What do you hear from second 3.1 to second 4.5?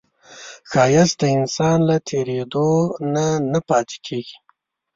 نه نه پاتې کېږي